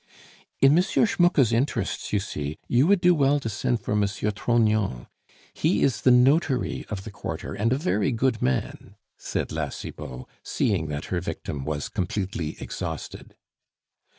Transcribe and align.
"In 0.61 0.71
M. 0.75 0.83
Schmucke's 0.83 1.53
interests, 1.53 2.11
you 2.11 2.19
see, 2.19 2.57
you 2.67 2.87
would 2.87 3.01
do 3.01 3.13
well 3.13 3.39
to 3.39 3.47
send 3.49 3.81
for 3.81 3.91
M. 3.91 4.01
Trognon; 4.01 5.05
he 5.53 5.83
is 5.83 6.01
the 6.01 6.09
notary 6.09 6.87
of 6.89 7.03
the 7.03 7.11
quarter 7.11 7.53
and 7.53 7.71
a 7.71 7.77
very 7.77 8.11
good 8.11 8.41
man," 8.41 8.95
said 9.15 9.51
La 9.51 9.69
Cibot, 9.69 10.25
seeing 10.41 10.87
that 10.87 11.05
her 11.13 11.21
victim 11.21 11.65
was 11.65 11.87
completely 11.87 12.55
exhausted. 12.59 13.35